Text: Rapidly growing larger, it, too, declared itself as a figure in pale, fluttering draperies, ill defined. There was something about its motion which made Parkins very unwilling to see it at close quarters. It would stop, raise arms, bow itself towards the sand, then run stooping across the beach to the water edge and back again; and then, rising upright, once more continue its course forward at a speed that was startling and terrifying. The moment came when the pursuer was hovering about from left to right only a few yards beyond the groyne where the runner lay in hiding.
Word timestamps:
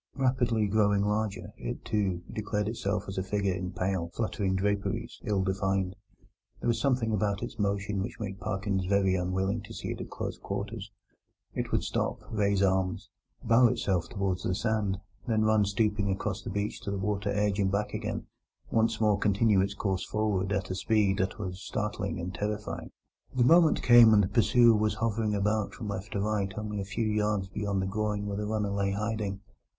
Rapidly 0.15 0.65
growing 0.65 1.03
larger, 1.03 1.53
it, 1.57 1.85
too, 1.85 2.23
declared 2.33 2.67
itself 2.67 3.03
as 3.07 3.19
a 3.19 3.21
figure 3.21 3.53
in 3.53 3.71
pale, 3.71 4.09
fluttering 4.15 4.55
draperies, 4.55 5.19
ill 5.25 5.43
defined. 5.43 5.95
There 6.59 6.67
was 6.67 6.81
something 6.81 7.13
about 7.13 7.43
its 7.43 7.59
motion 7.59 8.01
which 8.01 8.19
made 8.19 8.39
Parkins 8.39 8.87
very 8.87 9.13
unwilling 9.13 9.61
to 9.61 9.75
see 9.75 9.89
it 9.91 10.01
at 10.01 10.09
close 10.09 10.39
quarters. 10.39 10.89
It 11.53 11.71
would 11.71 11.83
stop, 11.83 12.17
raise 12.31 12.63
arms, 12.63 13.11
bow 13.43 13.67
itself 13.67 14.09
towards 14.09 14.41
the 14.41 14.55
sand, 14.55 14.97
then 15.27 15.43
run 15.43 15.65
stooping 15.65 16.09
across 16.09 16.41
the 16.41 16.49
beach 16.49 16.81
to 16.81 16.89
the 16.89 16.97
water 16.97 17.29
edge 17.29 17.59
and 17.59 17.71
back 17.71 17.93
again; 17.93 18.23
and 18.23 18.23
then, 18.23 18.25
rising 18.25 18.71
upright, 18.71 18.75
once 18.77 19.01
more 19.01 19.19
continue 19.19 19.61
its 19.61 19.75
course 19.75 20.03
forward 20.03 20.51
at 20.51 20.71
a 20.71 20.73
speed 20.73 21.19
that 21.19 21.37
was 21.37 21.61
startling 21.61 22.19
and 22.19 22.33
terrifying. 22.33 22.89
The 23.35 23.43
moment 23.43 23.83
came 23.83 24.09
when 24.09 24.21
the 24.21 24.27
pursuer 24.27 24.75
was 24.75 24.95
hovering 24.95 25.35
about 25.35 25.75
from 25.75 25.89
left 25.89 26.13
to 26.13 26.21
right 26.21 26.51
only 26.57 26.81
a 26.81 26.85
few 26.85 27.05
yards 27.05 27.49
beyond 27.49 27.83
the 27.83 27.85
groyne 27.85 28.25
where 28.25 28.37
the 28.37 28.47
runner 28.47 28.71
lay 28.71 28.87
in 28.87 28.95
hiding. 28.95 29.41